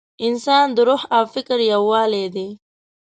انسان 0.27 0.65
د 0.75 0.77
روح 0.87 1.01
او 1.15 1.23
فکر 1.33 1.57
یووالی 1.73 2.25
دی. 2.35 2.49